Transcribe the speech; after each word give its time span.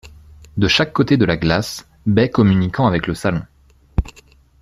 De 0.57 0.67
chaque 0.67 0.93
côté 0.93 1.15
de 1.15 1.25
la 1.25 1.37
glace, 1.37 1.87
baies 2.07 2.31
communiquant 2.31 2.87
avec 2.87 3.05
le 3.05 3.13
salon. 3.13 3.43